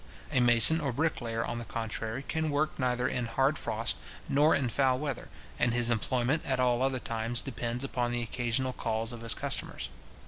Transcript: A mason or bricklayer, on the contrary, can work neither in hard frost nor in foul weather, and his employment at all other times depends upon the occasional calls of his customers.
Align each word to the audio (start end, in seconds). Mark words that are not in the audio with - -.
A 0.31 0.39
mason 0.39 0.81
or 0.81 0.91
bricklayer, 0.91 1.45
on 1.45 1.59
the 1.59 1.63
contrary, 1.63 2.23
can 2.27 2.49
work 2.49 2.79
neither 2.79 3.07
in 3.07 3.27
hard 3.27 3.55
frost 3.59 3.97
nor 4.27 4.55
in 4.55 4.67
foul 4.67 4.97
weather, 4.97 5.29
and 5.59 5.75
his 5.75 5.91
employment 5.91 6.43
at 6.43 6.59
all 6.59 6.81
other 6.81 6.97
times 6.97 7.39
depends 7.39 7.83
upon 7.83 8.11
the 8.11 8.23
occasional 8.23 8.73
calls 8.73 9.11
of 9.13 9.21
his 9.21 9.35
customers. 9.35 9.89